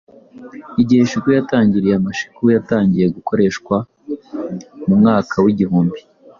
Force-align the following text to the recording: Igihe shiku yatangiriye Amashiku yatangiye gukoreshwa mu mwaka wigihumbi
Igihe 0.81 1.01
shiku 1.11 1.27
yatangiriye 1.37 1.95
Amashiku 1.97 2.41
yatangiye 2.55 3.05
gukoreshwa 3.15 3.75
mu 4.87 4.95
mwaka 5.01 5.35
wigihumbi 5.45 5.99